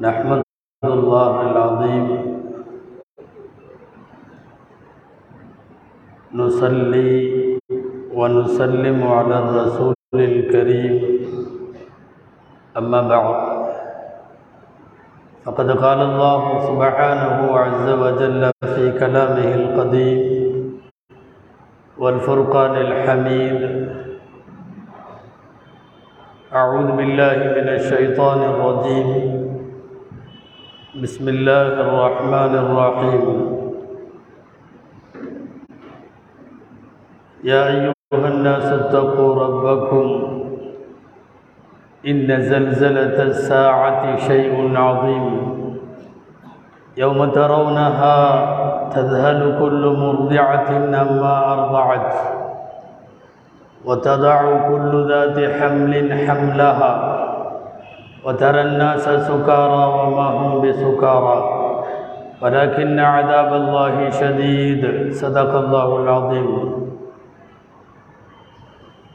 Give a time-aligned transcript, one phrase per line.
[0.00, 0.40] نحمد
[0.84, 2.06] الله العظيم.
[6.32, 7.12] نصلي
[8.08, 10.96] ونسلم على الرسول الكريم.
[12.76, 13.36] أما بعد
[15.44, 20.20] فقد قال الله سبحانه عز وجل في كلامه القديم
[21.98, 23.60] والفرقان الحميد
[26.52, 29.41] أعوذ بالله من الشيطان الرجيم.
[30.92, 33.24] بسم الله الرحمن الرحيم.
[37.44, 40.06] يا أيها الناس اتقوا ربكم.
[42.06, 45.26] إن زلزلة الساعة شيء عظيم.
[46.96, 48.18] يوم ترونها
[48.92, 52.14] تذهل كل مرضعة عما أرضعت.
[53.84, 56.92] وتضع كل ذات حمل حملها.
[58.24, 61.38] وترى الناس سكارى وما هم بسكارى.
[62.42, 65.12] ولكن عذاب الله شديد.
[65.12, 66.48] صدق الله العظيم.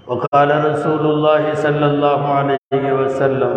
[0.07, 3.55] وقال رسول الله صلى الله عليه وسلم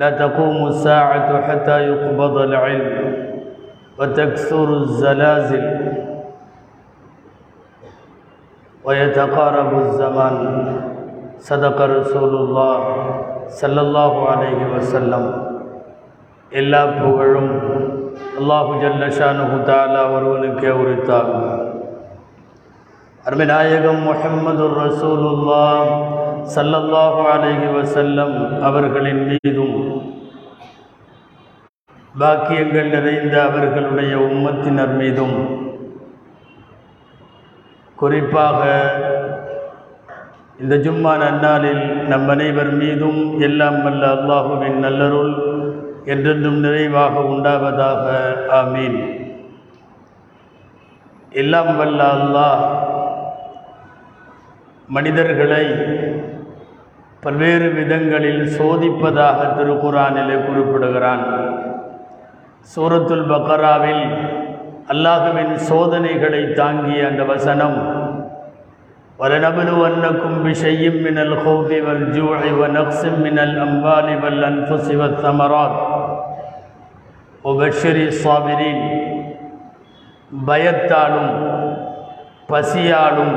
[0.00, 2.96] لا تقوم الساعة حتى يقبض العلم
[3.98, 5.66] وتكثر الزلازل
[8.84, 10.36] ويتقارب الزمان.
[11.38, 12.80] صدق رسول الله.
[13.60, 15.28] சல்லல்லாஹு அலஹி வசல்லம்
[16.52, 17.52] எல்லா புகழும்
[18.38, 21.48] அல்லாஹு ஜல்லஷானு தாலா ஒருவனுக்கே உரித்தாகும்
[23.24, 25.64] அருமநாயகம் முஹம்மது ரசூலுல்லா
[26.54, 29.76] சல்லல்லாஹு அலஹி வசல்லம் அவர்களின் மீதும்
[32.14, 35.36] பாக்கியங்கள் நிறைந்த அவர்களுடைய உம்மத்தினர் மீதும்
[37.98, 38.60] குறிப்பாக
[40.60, 45.34] இந்த ஜும்மா நன்னாளில் நம் அனைவர் மீதும் எல்லாம் வல்ல அல்லாஹுவின் நல்லருள்
[46.04, 48.04] என்றென்றும் நிறைவாக உண்டாவதாக.
[48.50, 48.98] ஆமீன்.
[51.30, 52.62] எல்லாம் வல்ல அல்லாஹ்
[54.88, 55.66] மனிதர்களை
[57.20, 61.24] பல்வேறு விதங்களில் சோதிப்பதாக திருக்குறானிலே குறிப்பிடுகிறான்.
[62.76, 64.04] சூரத்துல் பக்கராவில்
[64.88, 68.01] அல்லாஹுவின் சோதனைகளை தாங்கிய அந்த வசனம்
[69.19, 75.75] وَلَنَبْلُوَنَّكُمْ بِشَيْءٍ مِّنَ الْخَوْفِ وَالْجُوعِ وَنَقْصٍ مِّنَ الْأَمْوَالِ وَالْأَنفُسِ وَالثَّمَرَاتِ
[77.43, 78.79] وَبَشِّرِ الصَّابِرِينَ
[80.47, 81.31] பயத்தாலும்
[82.47, 83.35] பசியாலும்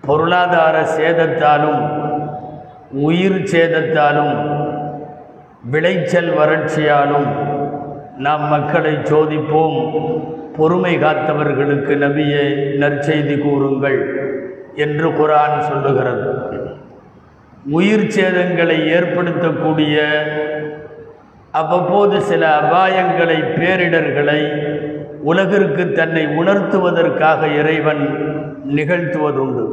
[0.00, 1.80] பொருளாதார சேதத்தாலும்
[2.90, 4.34] உயிர் சேதத்தாலும்
[5.70, 7.28] விளைச்சல் வறட்சியாலும்
[8.17, 9.77] நாம் மக்களை சோதிப்போம்.
[10.57, 14.29] பொறுமை காத்தவர்களுக்கு நபியை நற்செய்தி கூறுங்கள்
[14.75, 16.29] என்று குரான் சொல்லுகிறது.
[17.69, 19.99] உயிர் சேதங்களை ஏற்படுத்தக்கூடிய
[21.51, 24.41] அவ்வப்போது சில அபாயங்களை பேரிடர்களை
[25.23, 28.03] உலகிற்கு தன்னை உணர்த்துவதற்காக இறைவன்
[28.75, 29.65] நிகழ்த்துவதுண்டு.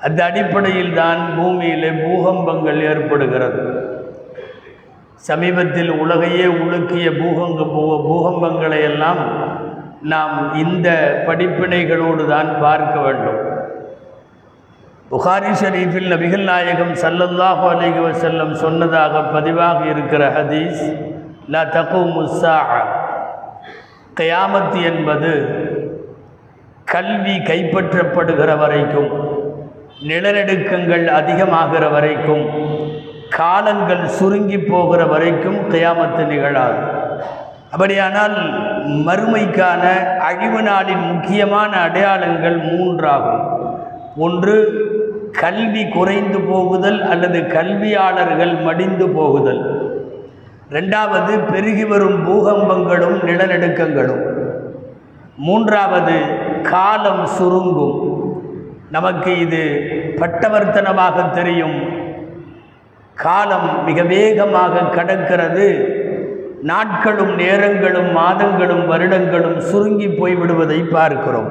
[0.00, 3.94] அந்த அடிப்படையில் தான் பூமியிலே பூகம்பங்கள் ஏற்படுகிறது.
[5.24, 7.62] சமீபத்தில் உலகையே உலுக்கிய பூகங்க
[8.06, 9.20] பூகம்பங்களை எல்லாம்
[10.02, 10.88] நாம் இந்த
[11.26, 13.40] படிப்பினைகளோடு தான் பார்க்க வேண்டும்.
[15.10, 20.82] புகாரி ஷரீஃபில் நபிகள் நாயகம் சல்லல்லாஹு அலைஹி வஸல்லம் சொன்னதாக பதிவாக இருக்கிற ஹதீஸ்
[21.48, 22.56] லா தகு முஸ்ஸா
[24.14, 25.32] கயாமத்து என்பது
[26.84, 29.10] கல்வி கைப்பற்றப்படுகிற வரைக்கும்
[30.00, 32.44] நிலநடுக்கங்கள் அதிகமாகிற வரைக்கும்
[33.36, 36.78] காலங்கள் சுருங்கி போகிற வரைக்கும் கயாமத்து நிகழாது.
[37.70, 38.36] அப்படியானால்
[38.86, 39.82] மறுமைக்கான
[40.18, 43.44] அழிவு நாளின் முக்கியமான அடையாளங்கள் மூன்றாகும்.
[44.16, 44.54] ஒன்று
[45.32, 49.62] கல்வி குறைந்து போகுதல் அல்லது கல்வியாளர்கள் மடிந்து போகுதல்.
[50.70, 54.24] ரெண்டாவது பெருகி வரும் பூகம்பங்களும் நிலநடுக்கங்களும்.
[55.36, 56.16] மூன்றாவது
[56.62, 58.00] காலம் சுருங்கும்.
[58.90, 59.62] நமக்கு இது
[60.16, 62.04] பட்டவர்த்தனமாக தெரியும்.
[63.24, 65.68] காலம் மிக வேகமாக கடக்கிறது.
[66.70, 71.50] நாட்களும் நேரங்களும் மாதங்களும் வருடங்களும் சுருங்கி போய்விடுவதை பார்க்கிறோம்.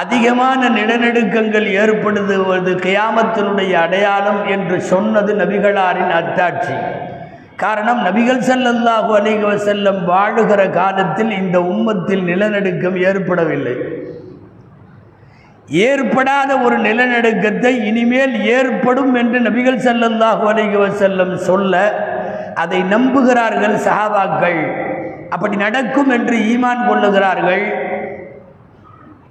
[0.00, 6.76] அதிகமான நிலநடுக்கங்கள் ஏற்படுத்துவது கியாமத்தினுடைய அடையாளம் என்று சொன்னது நபிகளாரின் அத்தாட்சி.
[7.62, 13.76] காரணம் நபிகள் ஸல்லல்லாஹு அலைஹி செல்லம் வாழுகிற காலத்தில் இந்த உம்மத்தில் நிலநடுக்கம் ஏற்படவில்லை.
[15.70, 21.74] ஏற்படாத ஒரு நிலநடுக்கத்தை இனிமேல் ஏற்படும் என்று நபிகள் செல்லல்லாஹு அலைகுவ செல்லம் சொல்ல
[22.54, 24.60] அதை நம்புகிறார்கள் சஹாபாக்கள்.
[25.30, 27.64] அப்படி நடக்கும் என்று ஈமான் கொள்ளுகிறார்கள்.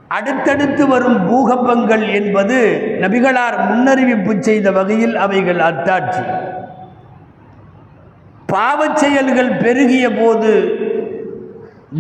[0.08, 2.60] அடுத்தடுத்து வரும் பூகம்பங்கள் என்பது
[3.02, 6.24] நபிகளார் முன்னறிவிப்பு செய்த வகையில் அவைகள் அத்தாட்சி.
[8.54, 10.54] பாவச் செயல்கள் பெருகிய போது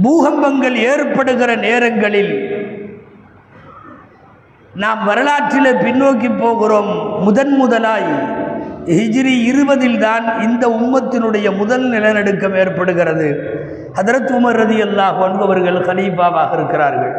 [0.03, 2.33] பூகம்பங்கள் ஏற்படுகிற நேரங்களில்
[4.73, 6.91] நாம் வரலாற்றில் பின்னோக்கி போகிறோம்
[7.25, 8.11] முதன் முதலாய்.
[8.97, 13.27] ஹிஜ்ரி இருபதில் தான் இந்த உம்மத்தினுடைய முதல் நிலநடுக்கம் ஏற்படுகிறது.
[13.97, 17.15] ஹதரத் உமர் ரதி அல்லாஹ் என்பவர்கள் ஹலீஃபாவாக இருக்கிறார்கள்.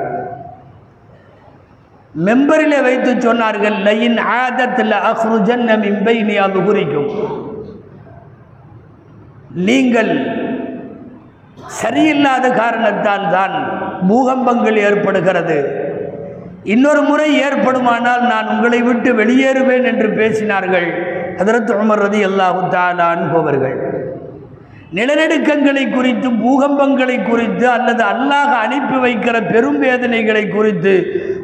[2.14, 7.10] மெம்பரில் வைத்து சொன்னார்கள் லயின் ஆதத்தில் அஹ்ருஜன் மிம்பை நீ அது குறிக்கும்
[9.68, 10.12] நீங்கள்
[11.82, 13.54] சரியில்லாத காரணத்தால் தான்
[14.08, 15.58] பூகம்பங்கள் ஏற்படுகிறது.
[16.74, 20.88] இன்னொரு முறை ஏற்படுமானால் நான் உங்களை விட்டு வெளியேறுவேன் என்று பேசினார்கள்.
[21.42, 23.76] அதற்கு உமர் ரதி அல்லாஹு தாலா அனுபவர்கள்
[24.98, 30.94] நிலநடுக்கங்களை குறித்து பூகம்பங்களை குறித்து அல்லது அல்லாஹ் அனுப்பி வைக்கிற பெரும் வேதனைகளை குறித்து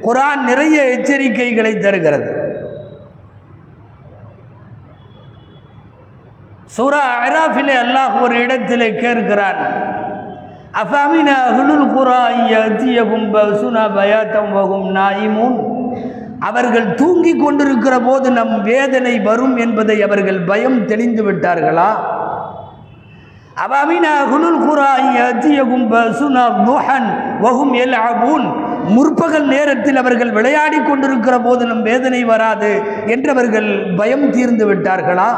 [0.07, 2.31] குரான் நிறைய எச்சரிக்கைகளை தருகிறது.
[6.77, 9.61] சூரா அராஃபிலே அல்லாஹ் ஒரு இடத்திலே கேட்கிறான்.
[10.81, 15.57] அஃபாமின அகுலுல் குரா யத்தியகும் பசுனா பயாத்தம் வகும் நாயிமுன்.
[16.49, 21.91] அவர்கள் தூங்கி கொண்டிருக்கிற போது நம் வேதனை வரும் என்பதை அவர்கள் பயம் தெளிந்து விட்டார்களா?
[23.65, 27.09] அவாமின் அகுலுல் குரா யத்தியகும் பசுனா நுஹன்
[27.45, 28.47] வகும் எல் அபூன்
[28.97, 32.73] முற்பகல் நேரத்தில் அவர்கள் விளையாடி கொண்டிருக்கிற போது நம் வேதனை வராது
[33.15, 33.71] என்றவர்கள்
[34.01, 35.31] பயம் தீர்ந்து விட்டார்களா?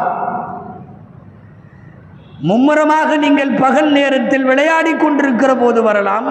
[2.43, 6.29] மும்முரமாக நீங்கள் பகல் நேரத்தில் விளையாடி கொண்டிருக்கிற போது வரலாம்.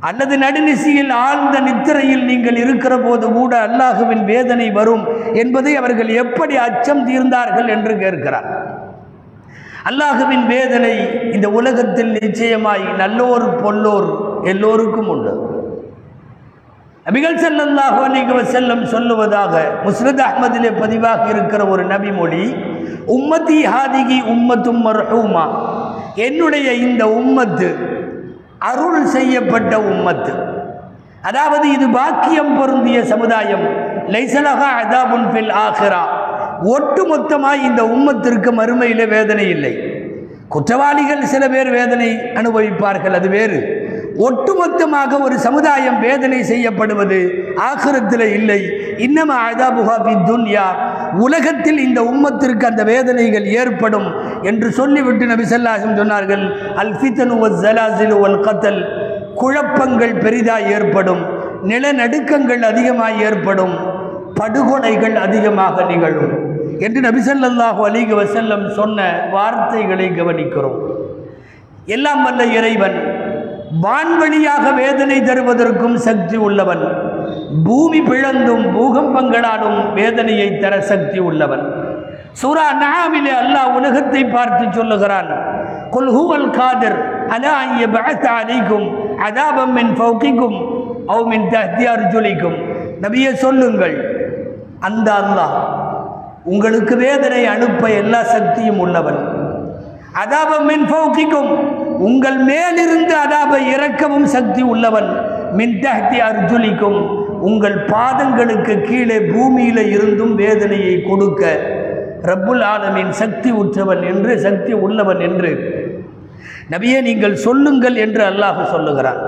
[0.00, 7.06] அல்லது நடுநிசியில் ஆழ்ந்த நித்திரையில் நீங்கள் இருக்கிற போது கூட அல்லாஹுவின் வேதனை வரும் என்பதை அவர்கள் எப்படி அச்சம்
[7.06, 8.48] தீர்ந்தார்கள் என்று கேட்கிறார்.
[9.84, 10.94] அல்லாஹுவின் வேதனை
[11.32, 14.08] இந்த உலகத்தில் நிச்சயமாய் நல்லோர் பொல்லோர்
[14.44, 15.62] எல்லோருக்கும் உண்டு.
[17.06, 19.54] நபிகள் ஸல்லல்லாஹு அலைஹி செல்லம் சொல்லுவதாக
[19.86, 22.44] முஸ்ரத் அஹ்மதிலே பதிவாக இருக்கிற ஒரு நபி மொழி
[23.16, 25.44] உம்மத்தி ஹாதிகி உம்மத்தும் மர்ஹூமா.
[26.26, 27.68] என்னுடைய இந்த உம்மத்து
[28.70, 30.32] அருள் செய்யப்பட்ட உம்மத்து
[31.28, 33.66] அதாவது இது பாக்கியம் பொருந்திய சமுதாயம்.
[34.14, 36.02] லைசலகா அதாபுன் ஃபில் ஆஹிரா
[36.74, 39.74] ஒட்டுமொத்தமாய் இந்த உம்மத்திற்கு மறுமையில் வேதனை இல்லை.
[40.54, 42.10] குற்றவாளிகள் சில பேர் வேதனை
[42.40, 43.60] அனுபவிப்பார்கள் அது வேறு.
[44.26, 47.18] ஒட்டுமொத்தமாக ஒரு சமுதாயம் வேதனை செய்யப்படுவது
[47.68, 48.60] ஆகிரத்தில் இல்லை.
[48.98, 49.96] இன்னம அதாபுகா
[50.30, 50.66] துன்யா.
[51.24, 54.06] உலகத்தில் இந்த உம்மத்திற்கு அந்த வேதனைகள் ஏற்படும்
[54.42, 56.44] என்று சொல்லிவிட்டு நபி ஸல்லல்லாஹு சொன்னார்கள்
[56.82, 58.80] அல் ஃபித்னு வல் ஜலாசிலு கத்தல்
[59.34, 61.22] குழப்பங்கள் பெரிதாக ஏற்படும்
[61.70, 63.74] நிலநடுக்கங்கள் அதிகமாய் ஏற்படும்
[64.38, 66.34] படுகொலைகள் அதிகமாக நிகழும்
[66.78, 68.98] என்று நபிசல்லாஹு அலிக வசல்லம் சொன்ன
[69.30, 70.78] வார்த்தைகளை கவனிக்கிறோம்.
[71.86, 72.96] எல்லாம் வல்ல இறைவன்
[73.82, 76.84] வான்வழியாக வேதனை தருவதற்கும் சக்தி உள்ளவன்.
[77.66, 81.64] பூமி பிளந்தும் பூகம்பங்களாலும் வேதனையை தர சக்தி உள்ளவன்.
[82.40, 85.30] சூரா நாவிலே அல்லாஹ் உலகத்தை பார்த்து சொல்லுகிறான்.
[85.94, 86.98] கொல்ஹுவல் காதிர்
[87.34, 87.86] அலா ஐய
[88.38, 88.86] அலைக்கும்
[89.28, 90.58] அதாபம் மின் ஃபௌகிக்கும்
[91.14, 92.58] அவ் மின் தஹ்தியார் ஜொலிக்கும்
[93.04, 93.96] நபியே சொல்லுங்கள்
[94.80, 95.56] அந்த அல்லாஹ்
[96.52, 99.20] உங்களுக்கு வேதனை அனுப்ப எல்லா சக்தியும் உள்ளவன்.
[100.22, 101.50] அதாபம் மின் ஃபௌகிக்கும்
[102.08, 105.10] உங்கள் மேலிருந்து அதாவது இறக்கவும் சக்தி உள்ளவன்.
[105.58, 106.98] மின் தஹ்தி அர்ஜுலிக்கும்
[107.48, 111.42] உங்கள் பாதங்களுக்கு கீழே பூமியில இருந்தும் வேதனையை கொடுக்க.
[112.30, 115.52] ரப்புல் ஆலமின் சக்தி உற்றவன் என்று சக்தி உள்ளவன் என்று.
[116.72, 119.20] நபியே நீங்கள் சொல்லுங்கள் என்று அல்லாஹ் சொல்லுகிறான்.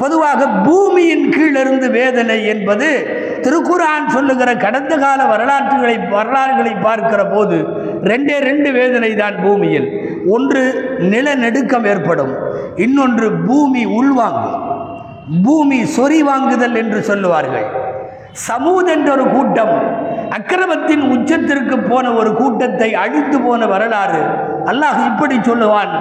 [0.00, 2.88] பொதுவாக பூமியின் கீழிருந்து வேதனை என்பது
[3.44, 7.58] திருக்குரான் சொல்லுகிற கடந்த கால வரலாற்றுகளை வரலாறுகளை பார்க்கிற போது
[8.10, 9.88] ரெண்டே ரெண்டு வேதனை தான் பூமியில்.
[10.28, 10.62] ஒன்று
[10.98, 12.34] நிலநடுக்கம் ஏற்படும்
[12.76, 14.62] இன்னொன்று பூமி உள்வாங்கும்.
[15.42, 17.66] பூமி சொறி வாங்குதல் என்று சொல்லுவார்கள்.
[18.48, 19.74] சமூத் என்ற ஒரு கூட்டம்
[20.30, 24.20] அக்கிரமத்தின் உச்சத்திற்கு போன ஒரு கூட்டத்தை அழித்து போன வரலாறு.
[24.64, 25.92] அல்லாஹ் இப்படி சொல்லுவான்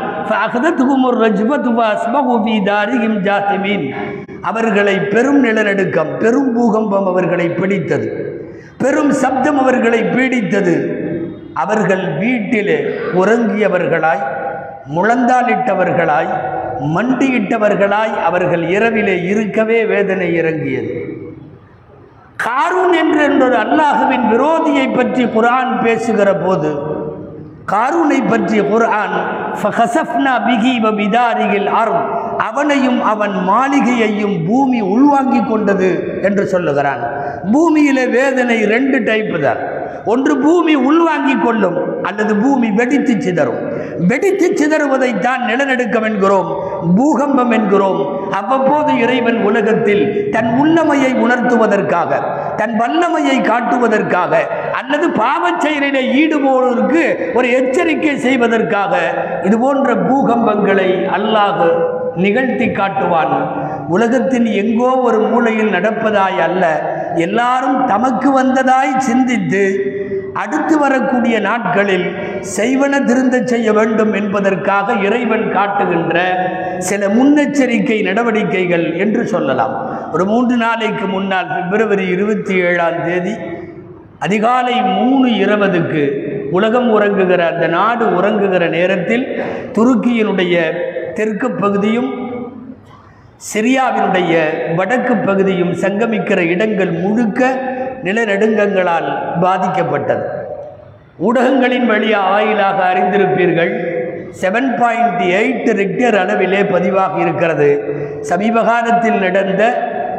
[4.42, 8.08] அவர்களை பெரும் நிலநடுக்கம் பெரும் பூகம்பம் அவர்களை பிடித்தது.
[8.78, 11.04] பெரும் சப்தம் அவர்களை பீடித்தது.
[11.56, 12.78] அவர்கள் வீட்டிலே
[13.14, 14.24] உறங்கியவர்களாய்
[14.96, 16.32] முழந்தாலிட்டவர்களாய்
[16.96, 20.94] மண்டியிட்டவர்களாய் அவர்கள் இரவிலே இருக்கவே வேதனை இறங்கியது.
[22.46, 26.72] காரூன் என்ற ஒரு அல்லாஹுவின் விரோதியை பற்றி குரான் பேசுகிற போது
[27.74, 29.16] காரூனை பற்றிய குரான்
[31.82, 32.06] அரும்
[32.38, 37.02] அவனையும் அவன் மாளிகையையும் பூமி உள்வாங்கிக் கொண்டது என்று சொல்லுகிறான்.
[37.52, 39.62] பூமியிலே வேதனை ரெண்டு டைப்பு தான்.
[40.04, 43.62] ஒன்று பூமி உள்வாங்கிக் கொள்ளும் அல்லது பூமி வெடித்து சிதறும்.
[44.08, 46.50] வெடித்து சிதறுவதைத்தான் நிலநடுக்கம் என்கிறோம்
[46.96, 48.02] பூகம்பம் என்கிறோம்.
[48.32, 52.22] அவ்வப்போது இறைவன் உலகத்தில் தன் உள்ளமையை உணர்த்துவதற்காக
[52.56, 54.34] தன் வல்லமையை காட்டுவதற்காக
[54.72, 58.94] அல்லது பாவச் செயலிலே ஈடுபோவதற்கு ஒரு எச்சரிக்கை செய்வதற்காக
[59.44, 61.64] இது போன்ற பூகம்பங்களை அல்லாஹ்
[62.16, 63.34] நிகழ்த்தி காட்டுவான்.
[63.88, 66.64] உலகத்தின் எங்கோ ஒரு மூலையில் நடப்பதாய் அல்ல
[67.18, 69.94] எல்லாரும் தமக்கு வந்ததாய் சிந்தித்து
[70.34, 76.24] அடுத்து வரக்கூடிய நாட்களில் செய்வன திருந்த செய்ய வேண்டும் என்பதற்காக இறைவன் காட்டுகின்ற
[76.80, 79.90] சில முன்னெச்சரிக்கை நடவடிக்கைகள் என்று சொல்லலாம்.
[80.12, 83.36] ஒரு மூன்று நாளைக்கு முன்னால் பிப்ரவரி இருபத்தி ஏழாம் தேதி
[84.20, 89.42] அதிகாலை மூணு இருபதுக்கு உலகம் உறங்குகிற அந்த நாடு உறங்குகிற நேரத்தில்
[89.74, 90.56] துருக்கியினுடைய
[91.14, 92.25] தெற்கு பகுதியும்
[93.40, 94.34] சிரியாவினுடைய
[94.76, 97.42] வடக்கு பகுதியும் சங்கமிக்கிற இடங்கள் முழுக்க
[98.04, 99.10] நிலநடுங்கங்களால்
[99.42, 100.24] பாதிக்கப்பட்டது.
[101.18, 103.74] ஊடகங்களின் வழியா ஆயிலாக அறிந்திருப்பீர்கள்
[104.42, 107.70] செவன் பாயிண்ட் எயிட் ரிக்டர் அளவிலே பதிவாக இருக்கிறது.
[108.22, 109.64] சமீப காலத்தில் நடந்த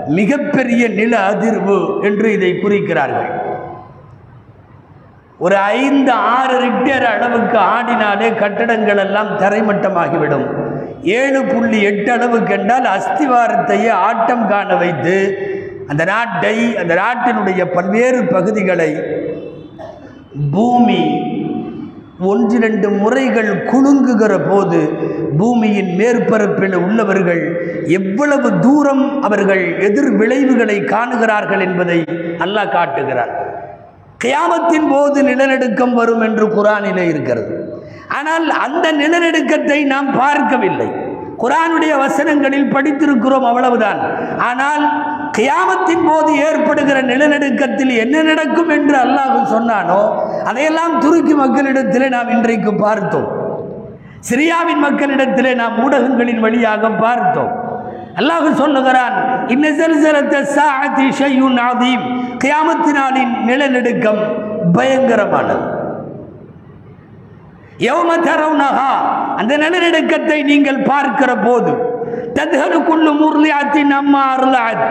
[0.08, 3.30] மிகப்பெரிய நில அதிர்வு என்று இதை குறிக்கிறார்கள்.
[5.38, 10.65] ஒரு ஐந்து ஆறு ரிக்டர் அளவுக்கு ஆடினாலே கட்டடங்கள் எல்லாம் தரைமட்டமாகிவிடும்.
[11.02, 15.16] ஏழு புள்ளி எட்டு அளவு கண்டால் அஸ்திவாரத்தையே ஆட்டம் காண வைத்து
[15.88, 18.90] அந்த நாட்டை அந்த நாட்டினுடைய பல்வேறு பகுதிகளை
[20.52, 21.00] பூமி
[22.20, 24.78] ஒன்றிரண்டு முறைகள் குலுங்குகிற போது
[25.38, 27.42] பூமியின் மேற்பரப்பில் உள்ளவர்கள்
[27.98, 31.98] எவ்வளவு தூரம் அவர்கள் எதிர் விளைவுகளை காணுகிறார்கள் என்பதை
[32.38, 33.32] அல்லாஹ் காட்டுகிறார்.
[34.24, 37.65] கியாமத்தின் போது நிலநடுக்கம் வரும் என்று குரானிலே இருக்கிறது.
[38.08, 40.88] ஆனால் அந்த நிலநடுக்கத்தை நாம் பார்க்கவில்லை.
[41.42, 44.00] குரானுடைய வசனங்களில் படித்திருக்கிறோம் அவ்வளவுதான்.
[44.36, 44.84] ஆனால்
[45.38, 50.00] கியாமத்தின் போது ஏற்படுகிற நிலநடுக்கத்தில் என்ன நடக்கும் என்று அல்லாஹ் சொன்னானோ
[50.50, 53.28] அதையெல்லாம் துருக்கி மக்களிடத்திலே நாம் இன்றைக்கு பார்த்தோம்.
[54.28, 57.52] சிரியாவின் மக்களிடத்திலே நாம் ஊடகங்களின் வழியாக பார்த்தோம்.
[58.20, 59.16] அல்லாஹு சொல்லுகிறான்
[59.48, 59.70] இன்ன
[62.44, 64.22] கியாமத்தினாலின் நிலநடுக்கம்
[64.76, 65.75] பயங்கரமானது.
[67.78, 68.90] யௌம தரவுனகா
[69.36, 71.72] அந்த நிலநடுக்கத்தை நீங்கள் பார்க்கிற போது
[72.34, 74.86] தத்ஹலுக்குள்ளு முர்லியாத்தின் அம்மா அருளாத்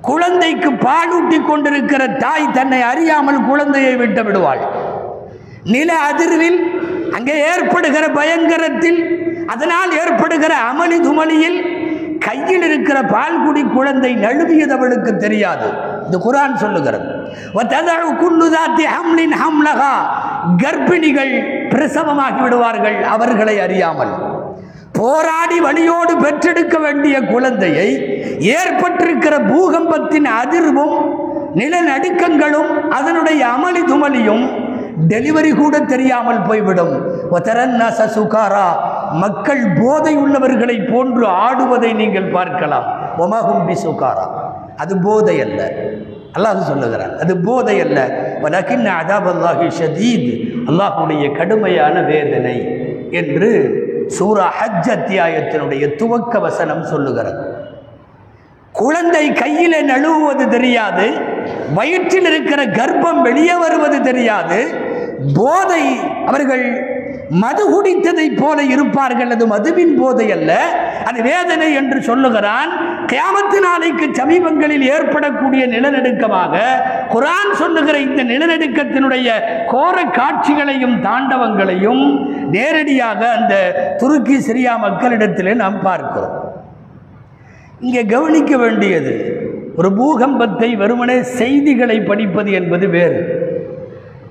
[0.00, 4.60] குழந்தைக்கு பாலூட்டி கொண்டிருக்கிற தாய் தன்னை அறியாமல் குழந்தையை விட்டு விடுவாள்.
[5.62, 6.58] நில அதிர்வில்
[7.12, 9.00] அங்கே ஏற்படுகிற பயங்கரத்தில்
[9.46, 11.58] அதனால் ஏற்படுகிற அமளி துமளியில்
[12.18, 15.68] கையில் இருக்கிற பால்குடி குழந்தை நழுவியது அவளுக்கு தெரியாது.
[16.04, 17.08] இந்த குரான் சொல்லுகிறது.
[18.96, 19.94] ஹம்லின் ஹம்லஹா.
[20.62, 24.14] கர்ப்பிணிகள் பிரசவமாகி விடுவார்கள் அவர்களை அறியாமல்.
[24.92, 27.88] போராடி வழியோடு பெற்றெடுக்க வேண்டிய குழந்தையை
[28.56, 30.96] ஏற்பட்டிருக்கிற பூகம்பத்தின் அதிர்வும்
[31.54, 34.44] நிலநடுக்கங்களும் அதனுடைய அமளி துமளியும்
[35.08, 36.92] டெலிவரி கூட தெரியாமல் போய்விடும்.
[37.30, 38.66] ஒத்தரன்னச சுகாரா
[39.12, 42.86] மக்கள் போதை உள்ளவர்களை போன்று ஆடுவதை நீங்கள் பார்க்கலாம்.
[43.18, 44.26] ஒமகும் பி சுகாரா.
[44.76, 45.72] அது போதை அல்ல.
[46.38, 47.98] அல்லாஹ் சொல்லுகிறான் அது போதை அல்ல.
[48.42, 50.30] அதாபல்லாஹி ஷதீத்.
[50.68, 52.56] அல்லாஹுடைய கடுமையான வேதனை
[53.10, 53.50] என்று
[54.08, 57.42] சூரா ஹஜ் அத்தியாயத்தினுடைய துவக்க வசனம் சொல்லுகிறது.
[58.72, 61.06] குழந்தை கையில நழுவுவது தெரியாது
[61.74, 64.58] வயிற்றில் இருக்கிற கர்ப்பம் வெளியே வருவது தெரியாது
[65.34, 65.82] போதை
[66.26, 66.64] அவர்கள்
[67.30, 70.52] மது குடித்ததைப் போல இருப்பார்கள் அது மதுவின் போதை அல்ல.
[71.04, 72.70] அது வேதனை என்று சொல்லுகிறான்.
[73.06, 76.60] கியாமத்து நாளைக்கு சமீபங்களில் ஏற்படக்கூடிய நிலநடுக்கமாக
[77.12, 79.28] குரான் சொல்லுகிற இந்த நிலநடுக்கத்தினுடைய
[79.66, 83.54] கோர காட்சிகளையும் தாண்டவங்களையும் நேரடியாக அந்த
[83.98, 86.52] துருக்கி சிரியா மக்களிடத்திலே நாம் பார்க்கிறோம்.
[87.80, 89.42] இங்கே கவனிக்க வேண்டியது
[89.76, 93.42] ஒரு பூகம்பத்தை வெறுமனே செய்திகளை படிப்பது என்பது வேறு.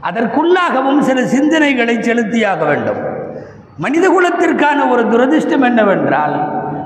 [0.08, 3.02] அதற்குள்ளாகவும் சில சிந்தனைகளை செலுத்தியாக வேண்டும்.
[3.78, 6.36] மனித குலத்திற்கான ஒரு துரதிர்ஷ்டம் என்னவென்றால்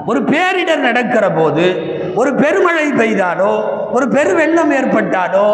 [0.05, 1.65] ஒரு பேரிடர் நடக்கிற போது
[2.15, 3.51] ஒரு பெருமழை பெய்தாலோ
[3.91, 5.49] ஒரு பெருவெள்ளம் ஏற்பட்டாலோ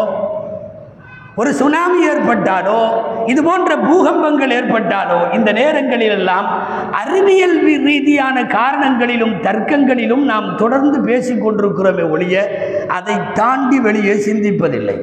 [1.36, 2.78] ஒரு சுனாமி ஏற்பட்டாலோ
[3.26, 6.46] இது போன்ற பூகம்பங்கள் ஏற்பட்டாலோ இந்த நேரங்களிலெல்லாம்
[6.90, 7.56] அறிவியல்
[7.86, 12.44] ரீதியான காரணங்களிலும் தர்க்கங்களிலும் நாம் தொடர்ந்து பேசிக்கொண்டிருக்கிறோமே ஒழிய
[12.88, 14.96] அதை தாண்டி வெளியே சிந்திப்பதில்லை.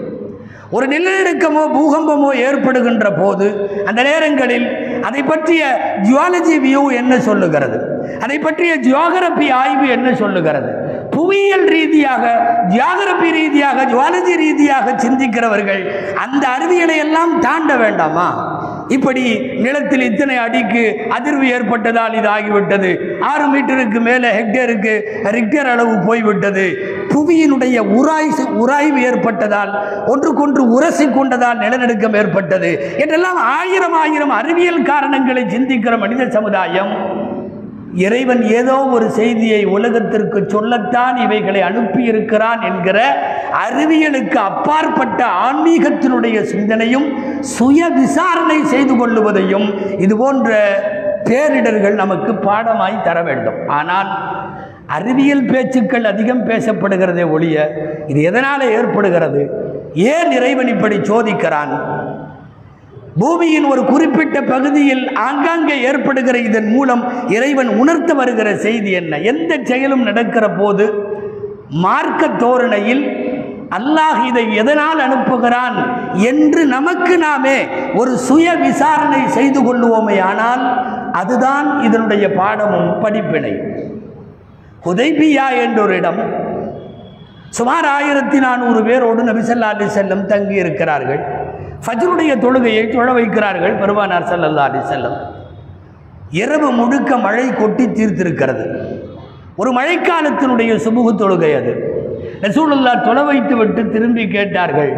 [0.71, 3.47] ஒரு நிலநடுக்கமோ பூகம்பமோ ஏற்படுகின்ற போது
[3.85, 4.67] அந்த நேரங்களில்
[5.01, 5.61] அதை பற்றிய
[6.03, 7.77] ஜுவாலஜி வியூ என்ன சொல்லுகிறது?
[8.21, 10.69] அதை பற்றிய ஜியோகிரபி ஆய்வு என்ன சொல்லுகிறது?
[11.11, 12.23] புவியியல் ரீதியாக
[12.69, 18.27] ஜியாகிரபி ரீதியாக ஜுவாலஜி ரீதியாக சிந்திக்கிறவர்கள் அந்த அறிவியலை எல்லாம் தாண்ட வேண்டாமா?
[18.88, 22.97] இப்படி நிலத்தில் இத்தனை அடிக்கு அதிர்வு ஏற்பட்டதால் இது ஆகிவிட்டது.
[23.19, 26.65] ஆறு மீட்டருக்கு மேலே ஹெக்டேருக்கு ரிக்டர் அளவு போய்விட்டது.
[27.09, 29.71] புவியினுடைய உராய் உராய்வு ஏற்பட்டதால்
[30.05, 32.95] ஒன்றுக்கொன்று உரசி கொண்டதால் நிலநடுக்கம் ஏற்பட்டது.
[32.97, 37.19] என்றெல்லாம் ஆயிரம் ஆயிரம் அறிவியல் காரணங்களை சிந்திக்கிற மனித சமுதாயம்
[37.95, 43.00] இறைவன் ஏதோ ஒரு செய்தியை உலகத்திற்கு சொல்லத்தான் இவைகளை அனுப்பியிருக்கிறான் என்கிற
[43.65, 47.07] அறிவியலுக்கு அப்பாற்பட்ட ஆன்மீகத்தினுடைய சிந்தனையும்
[47.39, 49.67] சுய விசாரணை செய்து கொள்ளுவதையும்
[49.98, 50.60] இது போன்ற
[51.24, 53.67] பேரிடர்கள் நமக்கு பாடமாய் தர வேண்டும்.
[53.67, 54.10] ஆனால்
[54.88, 57.57] அறிவியல் பேச்சுக்கள் அதிகம் பேசப்படுகிறதே ஒழிய
[58.07, 59.41] இது எதனால் ஏற்படுகிறது?
[59.93, 61.74] ஏன் இறைவன் இப்படி சோதிக்கிறான்?
[63.20, 69.18] பூமியின் ஒரு குறிப்பிட்ட பகுதியில் ஆங்காங்கே ஏற்படுகிற இதன் மூலம் இறைவன் உணர்த்த வருகிற செய்தி என்ன?
[69.18, 70.94] எந்த செயலும் நடக்கிற போது
[71.70, 73.03] மார்க்க தோரணையில்
[73.72, 75.77] அல்லாஹ் இதை எதனால் அனுப்புகிறான்
[76.15, 80.63] என்று நமக்கு நாமே ஒரு சுய விசாரணை செய்து கொள்ளுவோமே ஆனால்
[81.12, 83.53] அதுதான் இதனுடைய பாடமும் படிப்பினை.
[84.86, 86.20] ஹுதைபியா என்றொரு இடம்.
[87.50, 91.40] சுமார் ஆயிரத்தி நானூறு பேரோடு நபிசல்லா அலி செல்லம் தங்கி இருக்கிறார்கள்
[91.85, 95.17] ஃபஜ்ருடைய தொழுகையை தொழ வைக்கிறார்கள் பெருமானார் செல்லல்லா அலைஹி செல்லம்
[96.41, 98.65] இரவு முழுக்க மழை கொட்டி தீர்த்திருக்கிறது.
[99.61, 101.73] ஒரு மழைக்காலத்தினுடைய சுமூக தொழுகை அது.
[102.43, 104.93] ரசூலுல்லா தொலை வைத்து விட்டு திரும்பி கேட்டார்கள்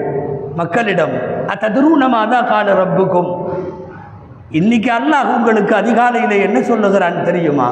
[0.60, 1.16] மக்களிடம்
[1.54, 3.32] அத்ததுருணமாதா கால ரப்புக்கும்?
[4.60, 7.70] இன்னைக்கு அல்லாஹ் உங்களுக்கு அதிகாலையில் என்ன சொல்லுகிறான் தெரியுமா?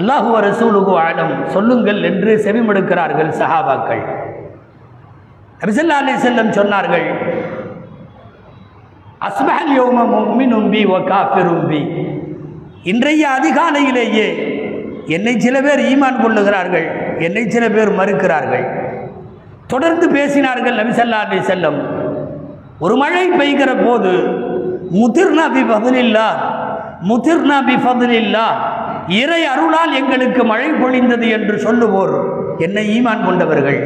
[0.00, 4.04] அல்லாஹு ரசூலுகு ஆலம் சொல்லுங்கள் என்று செவிமடுக்கிறார்கள் சஹாபாக்கள்.
[5.60, 7.06] நபிசல்லா அலி செல்லம் சொன்னார்கள்
[9.26, 11.80] அஸ்மஹல் யோம முக்மினும் பி ஒ காஃபிரும் பி.
[12.92, 14.26] இன்றைய அதிகாலையிலேயே
[15.06, 16.86] என்னை சில பேர் ஈமான் கொள்ளுகிறார்கள்
[17.26, 18.64] என்னை சில பேர் மறுக்கிறார்கள்.
[19.72, 21.78] தொடர்ந்து பேசினார்கள் நபிசல்லா அலி செல்லம்
[22.84, 24.12] ஒரு மழை பெய்கிற போது
[25.00, 26.28] முதிர்னா பி பதிலில்லா
[27.10, 28.46] முதிர்னா பி பதிலில்லா
[29.20, 32.14] இறை அருளால் எங்களுக்கு மழை பொழிந்தது என்று சொல்லுவோர்
[32.58, 33.80] என்னை ஈமான் கொண்டவர்கள்.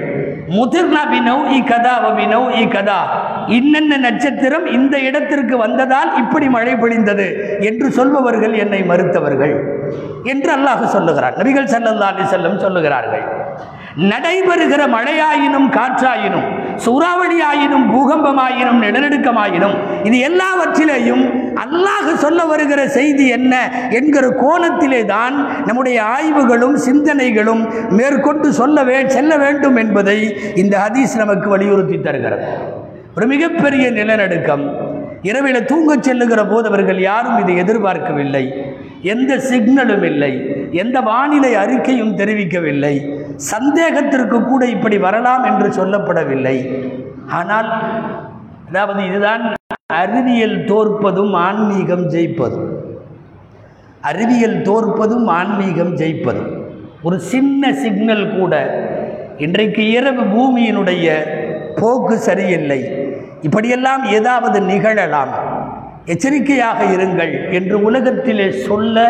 [0.57, 3.01] முதிர்னா நவ் இ கதா வபினௌ இ கதா.
[3.57, 7.27] இன்னென்ன நட்சத்திரம் இந்த இடத்திற்கு வந்ததால் இப்படி மழை பொழிந்தது
[7.71, 9.55] என்று சொல்பவர்கள் என்னை மறுத்தவர்கள்
[10.33, 13.27] என்று அல்லாஹ் சொல்லுகிறார் நபிகள் ஸல்லல்லாஹு செல்லும் சொல்லுகிறார்கள்.
[14.13, 16.49] நடைபெறுகிற மழையாயினும் காற்றாயினும்
[16.85, 19.77] சூறாவளியாயினும் பூகம்பமாயினும் நிலநடுக்கமாயினும்
[20.09, 21.25] இது எல்லாவற்றிலேயும்
[21.65, 23.55] அல்லாஹ் சொல்ல வருகிற செய்தி என்ன
[23.99, 25.37] என்கிற கோணத்திலே தான்
[25.69, 27.63] நம்முடைய ஆய்வுகளும் சிந்தனைகளும்
[28.01, 30.19] மேற்கொண்டு சொல்லவே செல்ல வேண்டும் என்பதை
[30.65, 32.47] இந்த ஹதீஸ் நமக்கு வலியுறுத்தி தருகிறது.
[33.15, 34.87] ஒரு மிகப்பெரிய நிலநடுக்கம்.
[35.23, 38.75] இரவில் தூங்கச் செல்லுகிற போது அவர்கள் யாரும் இதை எதிர்பார்க்கவில்லை.
[39.03, 40.57] எந்த சிக்னலும் இல்லை.
[40.73, 42.95] எந்த வானிலை அறிக்கையும் தெரிவிக்கவில்லை.
[43.37, 46.57] சந்தேகத்திற்கு கூட இப்படி வரலாம் என்று சொல்லப்படவில்லை.
[47.29, 47.71] ஆனால்
[48.69, 49.55] அதாவது இதுதான்
[49.87, 52.69] அறிவியல் தோற்பதும் ஆன்மீகம் ஜெயிப்பதும்.
[54.01, 56.51] அறிவியல் தோற்பதும் ஆன்மீகம் ஜெயிப்பதும்.
[57.03, 58.55] ஒரு சின்ன சிக்னல் கூட
[59.39, 61.37] இன்றைக்கு இரவு பூமியினுடைய
[61.81, 62.81] போக்கு சரியில்லை.
[63.47, 65.33] இப்படியெல்லாம் ஏதாவது நிகழலாம்.
[66.13, 69.07] எச்சரிக்கையாக இருங்கள் என்று உலகத்திலே சொல்ல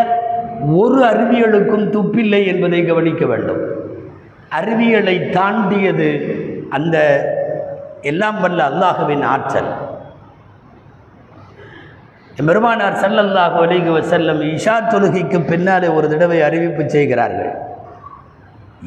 [0.82, 3.60] ஒரு அறிவியலுக்கும் துப்பில்லை என்பதை கவனிக்க வேண்டும்.
[4.58, 6.08] அறிவியலை தாண்டியது
[6.76, 6.96] அந்த
[8.10, 9.70] எல்லாம் வல்ல அல்லாஹுவின் ஆற்றல்.
[12.48, 17.52] பெருமானார் ஸல்லல்லாஹு அலைஹி செல்லும் இஷா தொழுகைக்கு பின்னாலே ஒரு தடவை அறிவிப்பு செய்கிறார்கள்.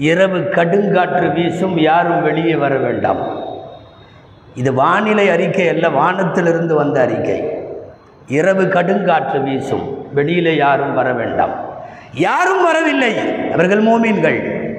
[0.10, 3.22] இரவு கடுங்காற்று வீசும் யாரும் வெளியே வர வேண்டாம்.
[4.56, 7.64] இது வானிலை அறிக்கை அல்ல வானத்திலிருந்து வந்த அறிக்கை.
[8.28, 11.50] இரவு கடுங்காற்று வீசும் வெளியிலே யாரும் வர வேண்டாம்.
[12.14, 13.16] யாரும் வரவில்லை.
[13.52, 14.70] அவர்கள் மோமீன்கள்.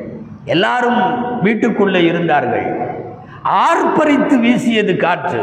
[0.44, 1.00] எல்லாரும்
[1.42, 2.90] வீட்டுக்குள்ளே இருந்தார்கள்.
[3.42, 5.40] ஆர்ப்பரித்து வீசியது காற்று.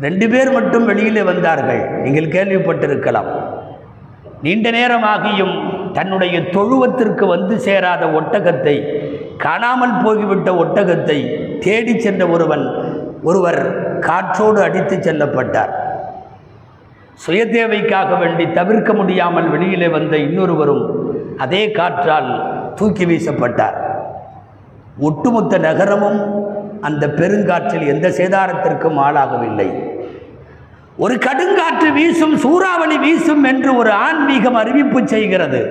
[0.00, 1.90] ரெண்டு பேர் மட்டும் வெளியிலே வந்தார்கள்.
[1.90, 3.30] நீங்கள் கேள்விப்பட்டிருக்கலாம்.
[4.42, 5.54] நீண்ட நேரமாகியும்
[5.92, 9.02] தன்னுடைய தொழுவத்திற்கு வந்து சேராத ஒட்டகத்தை
[9.38, 11.18] காணாமல் போய்விட்ட ஒட்டகத்தை
[11.58, 12.83] தேடிச் சென்ற ஒருவன்
[13.28, 13.62] ஒருவர்
[14.00, 15.72] காற்றோடு அடித்துச் செல்லப்பட்டார்.
[17.24, 20.84] சுயதேவைக்காக வேண்டி தவிர்க்க முடியாமல் வெளியிலே வந்த இன்னொருவரும்
[21.44, 22.30] அதே காற்றால்
[22.74, 23.76] தூக்கி வீசப்பட்டார்.
[25.08, 26.20] ஒட்டுமொத்த நகரமும்
[26.88, 29.68] அந்த பெருங்காற்றில் எந்த சேதாரத்திற்கும் ஆளாகவில்லை.
[31.04, 35.62] ஒரு கடுங்காற்று வீசும் சூறாவளி வீசும் என்று ஒரு ஆன்மீகம் அறிவிப்பு செய்கிறது.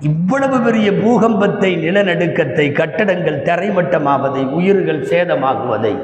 [0.00, 5.94] இவ்வளவு பெரிய பூகம்பத்தை நிலநடுக்கத்தை கட்டடங்கள் தரைமட்டமாவதை உயிர்கள் சேதமாகுவதை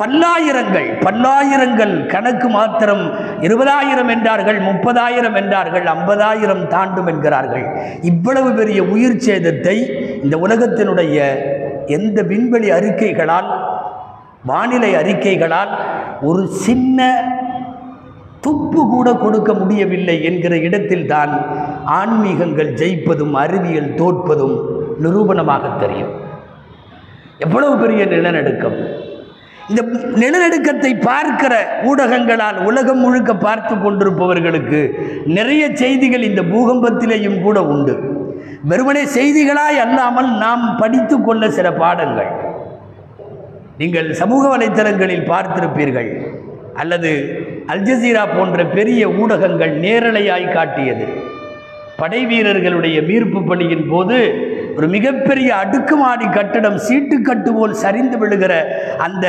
[0.00, 3.04] பல்லாயிரங்கள் பல்லாயிரங்கள் கணக்கு மாத்திரம்
[3.40, 7.66] இருபதாயிரம் என்றார்கள் முப்பதாயிரம் என்றார்கள் ஐம்பதாயிரம் தாண்டும் என்கிறார்கள்.
[8.02, 9.76] இவ்வளவு பெரிய உயிர் சேதத்தை
[10.22, 11.18] இந்த உலகத்தினுடைய
[11.86, 13.48] எந்த விண்வெளி அறிக்கைகளால்
[14.44, 15.72] வானிலை அறிக்கைகளால்
[16.20, 17.08] ஒரு சின்ன
[18.40, 21.32] துப்பு கூட கொடுக்க முடியவில்லை என்கிற இடத்தில்தான்
[22.00, 24.56] ஆன்மீகங்கள் ஜெயிப்பதும் அறிவியல் தோற்பதும்
[25.02, 26.12] நிரூபணமாக தெரியும்.
[27.38, 28.78] எவ்வளவு பெரிய நிலநடுக்கம்.
[29.70, 29.82] இந்த
[30.22, 31.54] நிலநடுக்கத்தை பார்க்கிற
[31.90, 34.80] ஊடகங்களால் உலகம் முழுக்க பார்த்து கொண்டிருப்பவர்களுக்கு
[35.36, 37.94] நிறைய செய்திகள் இந்த பூகம்பத்திலேயும் கூட உண்டு.
[38.70, 42.30] வெறுமனே செய்திகளாய் அல்லாமல் நாம் படித்து கொள்ள சில பாடங்கள்.
[43.80, 46.10] நீங்கள் சமூக வலைத்தளங்களில் பார்த்திருப்பீர்கள்.
[46.82, 47.10] அல்லது
[47.72, 51.06] அல்ஜசீரா போன்ற பெரிய ஊடகங்கள் நேரலையாய் காட்டியது.
[52.00, 54.16] படை வீரர்களுடைய மீட்பு பணியின் போது
[54.76, 58.52] ஒரு மிகப்பெரிய அடுக்குமாடி கட்டடம் சீட்டுக்கட்டு போல் சரிந்து விழுகிற
[59.06, 59.26] அந்த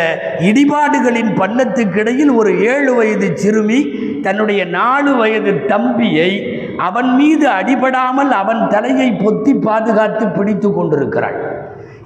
[0.50, 3.80] இடிபாடுகளின் பள்ளத்துக்கிடையில் ஒரு ஏழு வயது சிறுமி
[4.28, 6.30] தன்னுடைய நாலு வயது தம்பியை
[6.88, 11.38] அவன் மீது அடிபடாமல் அவன் தலையை பொத்தி பாதுகாத்து பிடித்து கொண்டிருக்கிறாள்.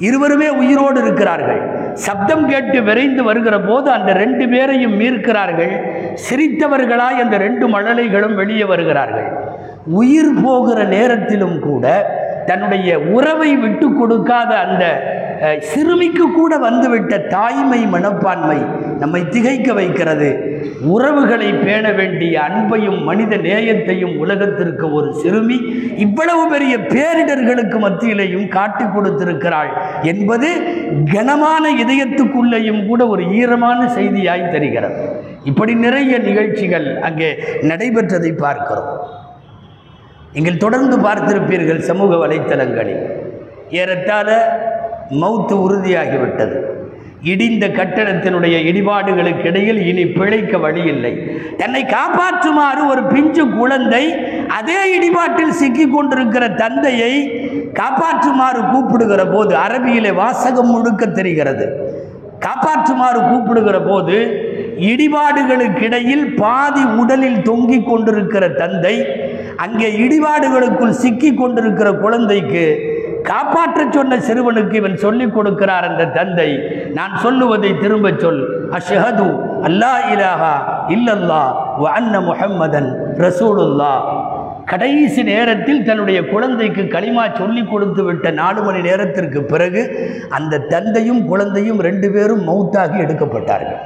[0.08, 1.62] இருவருமே உயிரோடு இருக்கிறார்கள்.
[2.06, 5.74] சப்தம் கேட்டு விரைந்து வருகிற போது அந்த ரெண்டு பேரையும் மீட்கிறார்கள்.
[6.28, 9.30] சிரித்தவர்களாய் அந்த ரெண்டு மழலைகளும் வெளியே வருகிறார்கள்.
[10.02, 11.86] உயிர் போகிற நேரத்திலும் கூட
[12.50, 14.86] தன்னுடைய உறவை விட்டு கொடுக்காத அந்த
[15.72, 18.58] சிறுமிக்கு கூட வந்துவிட்ட தாய்மை மனப்பான்மை
[19.02, 20.30] நம்மை திகைக்க வைக்கிறது.
[20.94, 25.58] உறவுகளை பேண வேண்டிய அன்பையும் மனித நேயத்தையும் உலகத்திற்கு ஒரு சிறுமி
[26.06, 29.72] இவ்வளவு பெரிய பேரிடர்களுக்கு மத்தியிலையும் காட்டி கொடுத்திருக்கிறாள்
[30.12, 30.50] என்பது
[31.14, 35.00] கனமான இதயத்துக்குள்ளேயும் கூட ஒரு ஈரமான செய்தியாய் தெரிகிறது.
[35.52, 37.32] இப்படி நிறைய நிகழ்ச்சிகள் அங்கே
[37.72, 38.92] நடைபெற்றதை பார்க்கிறோம்.
[40.34, 43.04] நீங்கள் தொடர்ந்து பார்த்திருப்பீர்கள் சமூக வலைத்தளங்களில்.
[43.70, 44.28] ஏறத்தாழ
[45.22, 46.58] மௌத்து உறுதியாகிவிட்டது.
[47.24, 51.14] இடிந்த கட்டடத்தினுடைய இடிபாடுகளுக்கு இடையில் இனி பிழைக்க வழி இல்லை.
[51.58, 54.04] தன்னை காப்பாற்றுமாறு ஒரு பிஞ்சு குழந்தை
[54.60, 57.14] அதே இடிபாட்டில் சிக்கி கொண்டிருக்கிற தந்தையை
[57.82, 61.68] காப்பாற்றுமாறு கூப்பிடுகிற போது அரபியிலே வாசகம் முழுக்க தெரிகிறது.
[62.46, 64.18] காப்பாற்றுமாறு கூப்பிடுகிற போது
[64.92, 68.96] இடிபாடுகளுக்கிடையில் பாதி உடலில் தொங்கிக் கொண்டிருக்கிற தந்தை
[69.64, 72.64] அங்கே இடிபாடுகளுக்குள் சிக்கி கொண்டிருக்கிற குழந்தைக்கு
[73.30, 76.48] காப்பாற்றச் சொன்ன சிறுவனுக்கு இவன் சொல்லிக் கொடுக்கிறார் அந்த தந்தை
[76.98, 78.40] நான் சொல்லுவதை திரும்பச் சொல்.
[78.78, 79.28] அஷஹது
[79.68, 80.54] அல்லா இலாஹா
[80.96, 81.42] இல்லல்லா
[81.98, 82.90] அன்ன முஹம்மதன்
[83.26, 83.92] ரசூலுல்லா.
[84.72, 89.84] கடைசி நேரத்தில் தன்னுடைய குழந்தைக்கு களிமா சொல்லி கொடுத்து விட்ட நாலு மணி நேரத்திற்கு பிறகு
[90.38, 93.82] அந்த தந்தையும் குழந்தையும் ரெண்டு பேரும் மௌத்தாகி எடுக்கப்பட்டார்கள்.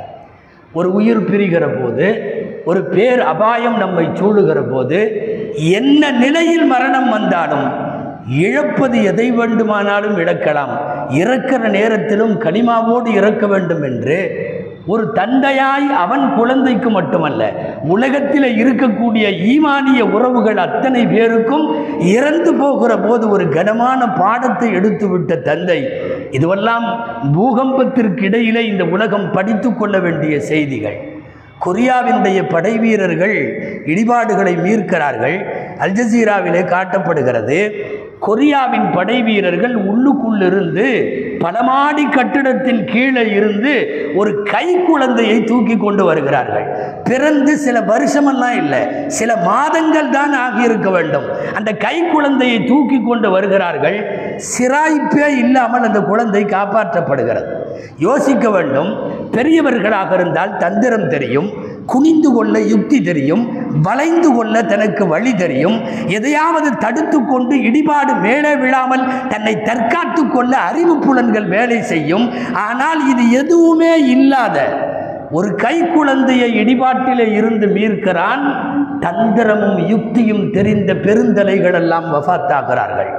[0.79, 2.05] ஒரு உயிர் பிரிகிற போது
[2.65, 4.99] ஒரு பேர் அபாயம் நம்மை சூழுகிற போது
[5.55, 7.67] என்ன நிலையில் மரணம் வந்தாலும்
[8.27, 10.73] இழப்பது எதை வேண்டுமானாலும் இழக்கலாம்.
[11.09, 14.17] இறக்கிற நேரத்திலும் கனிமாவோடு இறக்க வேண்டும் என்று
[14.85, 17.51] ஒரு தந்தையாய் அவன் குழந்தைக்கு மட்டுமல்ல
[17.83, 21.65] உலகத்தில் இருக்கக்கூடிய ஈமானிய உறவுகள் அத்தனை பேருக்கும்
[21.99, 25.79] இறந்து போகிற போது ஒரு கனமான பாடத்தை எடுத்துவிட்ட தந்தை
[26.31, 26.85] இதுவெல்லாம்
[27.33, 31.12] பூகம்பத்திற்கு இடையிலே இந்த உலகம் படித்து கொள்ள வேண்டிய செய்திகள்.
[31.61, 33.37] கொரியாவினுடைய படை வீரர்கள்
[33.85, 35.37] இடிபாடுகளை மீர்க்கிறார்கள்.
[35.79, 37.59] அல்ஜசீராவிலே காட்டப்படுகிறது
[38.21, 40.87] கொரியாவின் படை வீரர்கள் உள்ளுக்குள்ளிருந்து
[41.43, 43.73] பலமாடி கட்டிடத்தின் கீழே இருந்து
[44.15, 46.65] ஒரு கை குழந்தையை தூக்கி கொண்டு வருகிறார்கள்.
[47.03, 48.81] பிறந்து சில வருஷமெல்லாம் இல்லை.
[49.07, 51.23] சில மாதங்கள் தான் ஆகியிருக்க வேண்டும்.
[51.53, 53.97] அந்த கை குழந்தையை தூக்கி கொண்டு வருகிறார்கள்.
[54.37, 57.51] சிராய்ப்பே இல்லாமல் அந்த குழந்தை காப்பாற்றப்படுகிறது.
[57.97, 58.91] யோசிக்க வேண்டும்.
[59.31, 61.51] பெரியவர்களாக இருந்தால் தந்திரம் தெரியும்.
[61.91, 63.43] குனிந்து கொள்ள யுக்தி தெரியும்
[63.85, 65.77] வளைந்து கொள்ள தனக்கு வழி தெரியும்.
[66.17, 72.25] எதையாவது தடுத்து கொண்டு இடிபாடு மேலே விழாமல் தன்னை தற்காத்து கொள்ள அறிவு புலன்கள் வேலை செய்யும்.
[72.67, 74.59] ஆனால் இது எதுவுமே இல்லாத
[75.37, 78.43] ஒரு கை குழந்தையை இடிபாட்டிலே இருந்து மீட்கிறான்.
[79.05, 83.11] தந்திரமும் யுக்தியும் தெரிந்த பெருந்தலைகளெல்லாம் வஃத்தாகிறார்கள்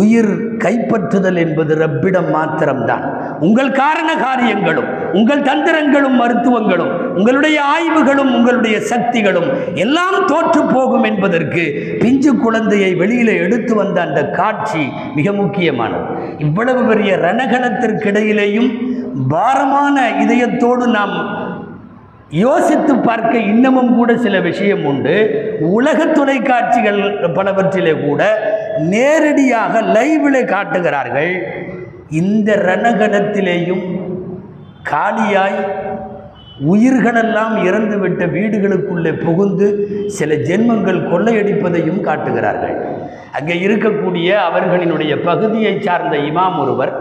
[0.00, 0.32] உயிர்
[0.64, 3.04] கைப்பற்றுதல் என்பது ரப்பிடம் மாத்திரம்தான்.
[3.46, 11.64] உங்கள் காரண காரியங்களும் உங்கள் தந்திரங்களும் மருத்துவங்களும் உங்களுடைய ஆய்வுகளும் உங்களுடைய சக்திகளும் எல்லாம் தோற்று போகும் என்பதற்கு
[12.00, 16.04] பிஞ்சு குழந்தையை வெளியில எடுத்து வந்த அந்த காட்சி மிக முக்கியமானது.
[16.38, 18.70] இவ்வளவு பெரிய ரணகணத்திற்கிடையிலேயும்
[19.28, 21.16] பாரமான இதயத்தோடு நாம்
[22.44, 25.16] யோசித்து பார்க்க இன்னமும் கூட சில விஷயம் உண்டு.
[25.60, 27.00] உலக தொலைக்காட்சிகள்
[27.34, 28.20] பலவற்றிலே கூட
[28.92, 31.34] நேரடியாக லைவில் காட்டுகிறார்கள்.
[32.22, 33.84] இந்த ரணகணத்திலேயும்
[34.90, 35.58] காலியாய்
[36.72, 39.68] உயிர்களெல்லாம் இறந்துவிட்ட வீடுகளுக்குள்ளே புகுந்து
[40.16, 42.76] சில ஜென்மங்கள் கொள்ளையடிப்பதையும் காட்டுகிறார்கள்.
[43.38, 46.92] அங்கே இருக்கக்கூடிய அவர்களினுடைய பகுதியை சார்ந்த இமாம் ஒருவர்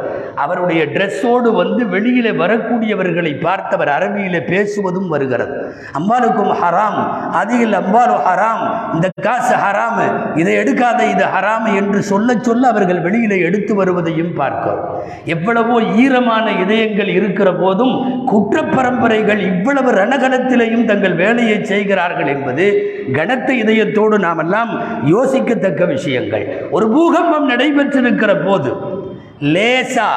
[0.44, 5.56] அவருடைய ட்ரெஸ்ஸோடு வந்து வெளியிலே வரக்கூடியவர்களை பார்த்தவர் அரபியில் பேசுவதும் வருகிறது.
[6.00, 7.00] அம்பாலுக்கும் ஹராம்
[7.42, 8.64] அதில் அம்பாலு ஹராம்
[8.96, 10.02] இந்த காசு ஹராம்
[10.42, 14.84] இதை எடுக்காத இது ஹராம் என்று சொல்ல சொல்ல அவர்கள் வெளியிலே எடுத்து வருவதையும் பார்க்கிறோம்.
[15.26, 17.94] எவ்வளவோ ஈரமான இதயங்கள் இருக்கிற போதும்
[18.32, 22.66] குற்ற பரம்பரைகள் இவ்வளவு ரணகலத்திலேயும் தங்கள் வேலையை செய்கிறார்கள் என்பது
[23.18, 24.72] கனத்த இதயத்தோடு நாமெல்லாம்
[25.14, 26.46] யோசிக்கத்தக்க விஷயங்கள்.
[26.72, 28.72] ஒரு பூகம்பம் நடைபெற்றிருக்கிற போது
[29.42, 30.08] லேசா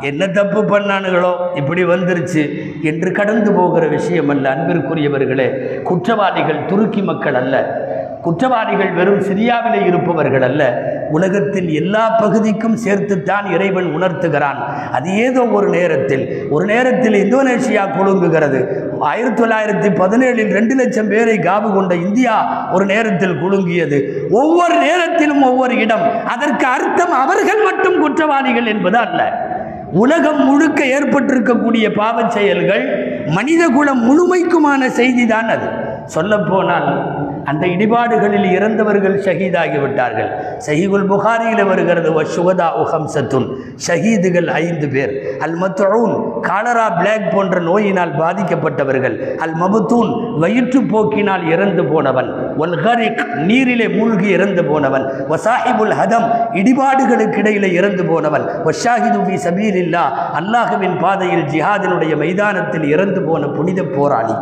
[0.00, 5.82] என்ன தப்பு பண்ணானுங்களோ இப்படி வந்துருச்சு என்று கடந்து போகிற விஷயம் அல்ல அன்பிற்குரியவர்களே.
[5.82, 7.88] குற்றவாளிகள் துருக்கி மக்கள் அல்ல.
[8.22, 10.82] குற்றவாளிகள் வெறும் சிரியாவிலே இருப்பவர்கள் அல்ல.
[11.10, 14.90] உலகத்தில் எல்லா பகுதிக்கும் சேர்த்துத்தான் இறைவன் உணர்த்துகிறான்.
[14.92, 16.46] அது ஏதோ ஒரு நேரத்தில்.
[16.50, 18.66] ஒரு நேரத்தில் இந்தோனேஷியா குலுங்குகிறது.
[19.00, 24.02] ஆயிரத்தி தொள்ளாயிரத்தி பதினேழில் ரெண்டு லட்சம் பேரை காவு கொண்ட இந்தியா ஒரு நேரத்தில் குலுங்கியது.
[24.30, 26.26] ஒவ்வொரு நேரத்திலும் ஒவ்வொரு இடம்.
[26.26, 29.48] அதற்கு அர்த்தம் அவர்கள் மட்டும் குற்றவாளிகள் என்பது அல்ல.
[29.92, 35.88] உலகம் முழுக்க ஏற்பட்டிருக்கக்கூடிய பாவச் செயல்கள் மனித குலம் முழுமைக்குமான செய்திதான் அது.
[36.04, 37.09] சொல்லப்போனால்
[37.44, 40.30] அந்த இடிபாடுகளில் இறந்தவர்கள் ஷஹீதாகிவிட்டார்கள்.
[40.66, 43.46] சஹீகுல் புகாரியில் வருகிறது சுகதா உஹம்சத்துன்
[43.86, 45.38] ஷஹீதுகள் ஐந்து பேர்.
[45.40, 49.36] அல் மத்தூன் காலரா பிளாக் போன்ற நோயினால் பாதிக்கப்பட்டவர்கள்.
[49.36, 52.58] அல் மபுத்தூன் வயிற்றுப்போக்கினால் இறந்து போனவன்.
[52.58, 55.04] ஒல் ஹரிக் நீரிலே மூழ்கி இறந்து போனவன்.
[55.28, 58.44] வசாஹிபுல் ஹதம் இடிபாடுகளுக்கு இடையில இறந்து போனவன்.
[58.64, 64.34] வஷாஹிது சபீர் இல்லா அல்லாஹுவின் பாதையில் ஜிஹாதினுடைய மைதானத்தில் இறந்து போன புனித போராளி.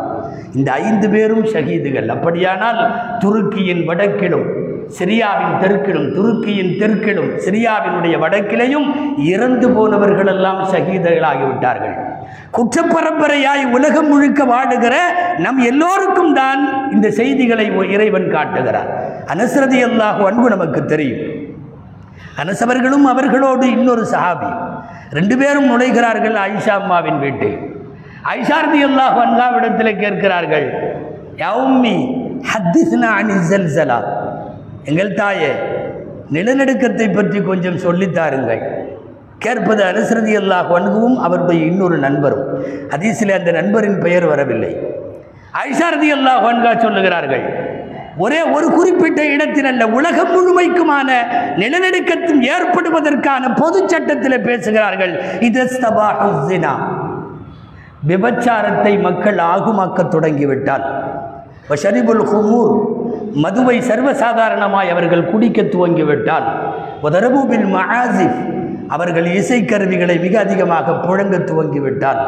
[0.53, 2.07] இந்த ஐந்து பேரும் ஷஹீதுகள்.
[2.07, 10.61] அப்படியானால் துருக்கியின் வடக்கிலும் சிரியாவின் தெற்கிலும் துருக்கியின் தெற்கிலும் சிரியாவினுடைய வடக்கிலையும் இறந்து போனவர்களெல்லாம்
[11.03, 12.07] எல்லாம்
[12.51, 14.95] குற்றப்பரம்பரையாய் உலகம் முழுக்க வாடுகிற
[15.37, 18.89] நம் எல்லோருக்கும் தான் இந்த செய்திகளை இறைவன் காட்டுகிறார்.
[19.33, 21.23] அனசரதி அல்லாஹ் அன்பு நமக்கு தெரியும்.
[22.43, 24.49] அனசவர்களும் அவர்களோடு இன்னொரு சஹாபி.
[25.11, 27.68] ரெண்டு பேரும் நுழைகிறார்கள் ஆயிஷா அம்மாவின் வீட்டில்.
[28.37, 30.67] ஐஷாரதி அல்லாஹ் அன்காவிடத்தில் கேட்கிறார்கள்
[31.43, 31.95] யவுமி
[32.51, 33.99] ஹத்திஸ்னா அணி ஜல்சலா
[34.89, 35.51] எங்கள் தாயே
[36.35, 38.61] நிலநடுக்கத்தை பற்றி கொஞ்சம் சொல்லித்தாருங்கள்
[39.43, 42.45] கேட்பது அனுசரதி அல்லாஹ் அன்குவும் அவருடைய இன்னொரு நண்பரும்.
[42.93, 44.71] ஹதீஸில் அந்த நண்பரின் பெயர் வரவில்லை.
[45.67, 47.45] ஐஷாரதி அல்லாஹ் வன்கா சொல்லுகிறார்கள்
[48.25, 51.09] ஒரே ஒரு குறிப்பிட்ட இடத்தில் அல்ல உலகம் முழுமைக்குமான
[51.61, 55.13] நிலநடுக்கத்தில் ஏற்படுவதற்கான பொது சட்டத்தில் பேசுகிறார்கள்.
[55.47, 55.63] இது
[58.07, 60.85] விபச்சாரத்தை மக்கள் ஆகுமாக்கத் தொடங்கிவிட்டால்
[61.81, 62.71] ஷரிபுல் ஹுமூர்
[63.43, 66.47] மதுவை சர்வசாதாரணமாய் அவர்கள் குடிக்க துவங்கிவிட்டால்
[67.07, 68.39] உதரபுபில் மஹாசிப்
[68.95, 72.21] அவர்கள் இசைக்கருவிகளை மிக அதிகமாக புழங்க துவங்கிவிட்டால்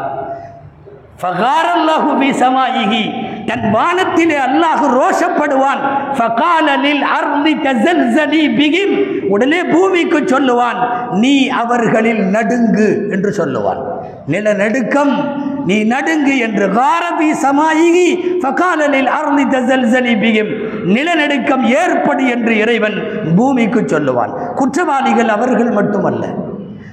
[1.22, 3.02] ஃபகாரல்லாஹு பி சமாயிஹி
[3.48, 5.82] தன் வானத்திலே அல்லாஹ் ரோஷப்படுவான்.
[6.18, 8.94] ஃபகாலலில் அர்தி தஸல்ஸலி பிகிம்
[9.34, 10.80] உடனே பூமிக்கு சொல்லுவான்
[11.22, 13.80] நீ அவர்களில் நடுங்கு என்று சொல்லுவான்.
[14.34, 15.14] நிலநடுக்கம்
[15.66, 18.08] நீ நடுங்கு என்று காரபி சமாயிகி
[18.42, 20.52] ஃபகாலலில் அர்ந்தி தசல்சலி பிகிம்
[20.84, 23.02] நிலநடுக்கம் ஏற்படு என்று இறைவன்
[23.36, 24.52] பூமிக்கு சொல்லுவான்.
[24.54, 26.26] குற்றவாளிகள் அவர்கள் மட்டுமல்ல.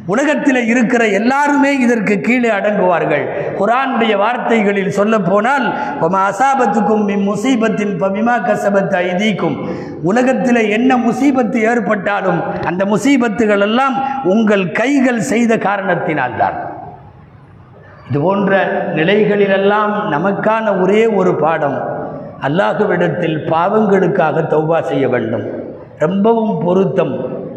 [0.05, 3.25] உலகத்தில் இருக்கிற எல்லாருமே இதற்கு கீழே அடங்குவார்கள்.
[3.59, 9.67] குரானுடைய வார்த்தைகளில் சொல்ல போனால் அசாபத்துக்கும் முசீபத்தின் பமிமா கசபத் ஐதீக்கும்.
[10.03, 16.68] உலகத்தில் என்ன முசீபத்து ஏற்பட்டாலும் அந்த முசீபத்துகள் எல்லாம் உங்கள் கைகள் செய்த காரணத்தினால்தான்.
[18.09, 18.53] இது போன்ற
[18.95, 21.75] நிலைகளிலெல்லாம் நமக்கான ஒரே ஒரு பாடம்
[22.47, 25.45] அல்லாஹுவிடத்தில் பாவங்களுக்காக தௌபா செய்ய வேண்டும்.
[25.97, 27.13] ரொம்பவும் பொருத்தம்.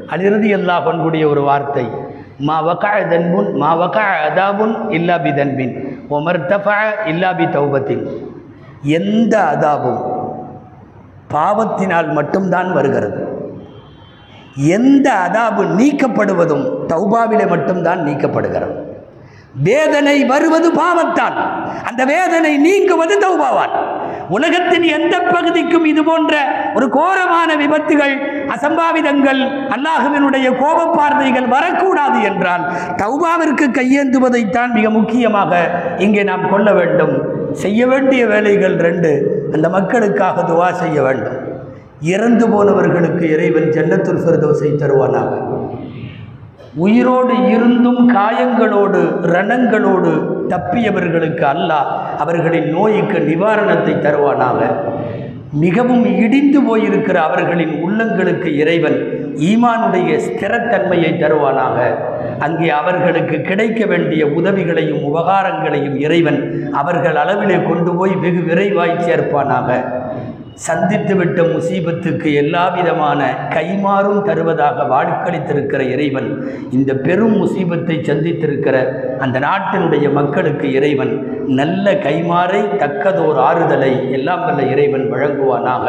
[0.07, 1.85] அதிருதி அல்லாஹ் கூடிய ஒரு வார்த்தை.
[2.39, 5.75] மா வக்கா தன்புன் மா வக்கா அதாபுன் இல்லா பி தன்பின்
[6.11, 8.05] ஒமர் தஃபா இல்லா பி தௌபத்தின்.
[8.99, 10.01] எந்த அதாபும்
[11.35, 13.21] பாவத்தினால் மட்டும்தான் வருகிறது.
[14.55, 18.75] எந்த அதாபு நீக்கப்படுவதும் தௌபாவிலே மட்டும்தான் நீக்கப்படுகிறது.
[19.55, 21.37] வேதனை வருவது பாவத்தால்
[21.89, 23.75] அந்த வேதனை நீங்குவது தௌபாவால்
[24.29, 26.35] உலகத்தின் எந்த பகுதிக்கும் இது போன்ற
[26.75, 28.15] ஒரு கோரமான விபத்துகள்
[28.55, 29.41] அசம்பாவிதங்கள்
[29.75, 32.65] அல்லாஹுவினுடைய கோபப்பார்த்தைகள் வரக்கூடாது என்றால்
[32.97, 35.53] தௌபாவிற்கு கையேந்துவதைத்தான் மிக முக்கியமாக
[35.99, 37.15] இங்கே நாம் கொள்ள வேண்டும்.
[37.53, 39.13] செய்ய வேண்டிய வேலைகள் ரெண்டு.
[39.55, 41.39] அந்த மக்களுக்காக துவா செய்ய வேண்டும்.
[42.01, 45.33] இறந்து போனவர்களுக்கு இறைவன் ஜன்னத்துல் ஃபிர்தௌஸை தருவானாக.
[46.75, 49.01] உயிரோடு இருந்தும் காயங்களோடு
[49.35, 50.13] ரணங்களோடு
[50.49, 54.61] தப்பியவர்களுக்கு அல்லாஹ் அவர்களின் நோய்க்கு நிவாரணத்தை தருவானாக.
[55.53, 58.97] மிகவும் இடிந்து போயிருக்கிற அவர்களின் உள்ளங்களுக்கு இறைவன்
[59.51, 61.79] ஈமானுடைய ஸ்திரத்தன்மையை தருவானாக.
[62.39, 69.69] அங்கே அவர்களுக்கு கிடைக்க வேண்டிய உதவிகளையும் உபகாரங்களையும் இறைவன் அவர்கள் அளவிலே கொண்டு போய் வெகு விரைவாய் சேர்ப்பானாக.
[70.57, 73.21] சந்தித்துவிட்ட முசீபத்துக்கு எல்லா விதமான
[73.55, 76.29] கைமாறும் தருவதாக வாக்களித்திருக்கிற இறைவன்
[76.71, 78.77] இந்த பெரும் முசீபத்தை சந்தித்திருக்கிற
[79.19, 81.15] அந்த நாட்டினுடைய மக்களுக்கு இறைவன்
[81.61, 85.87] நல்ல கைமாறை தக்கதோர் ஆறுதலை எல்லாம் வல்ல இறைவன் வழங்குவானாக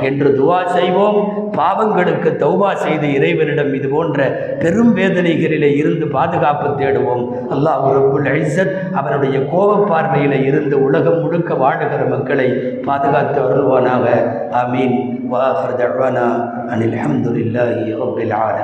[0.00, 1.18] என்று துவா செய்வோம்.
[1.56, 4.20] பாவங்களுக்கு தௌபா செய்து இறைவனிடம் இது போன்ற
[4.62, 7.24] பெரும் வேதனைகளிலே இருந்து பாதுகாப்பு தேடுவோம்.
[7.54, 12.48] அல்லாஹ் ரபுல் ஐசத் அவனுடைய கோப பார்வையில இருந்து உலகம் முழுக்க வாழுகிற மக்களை
[12.88, 14.03] பாதுகாத்து வருவானாக
[14.60, 14.96] ஆமீன்
[15.32, 16.26] வாஹர் தழ்வானா
[16.72, 18.62] அனில் அஹமதுல்லாஹி ரப்பில் ஆலமீன்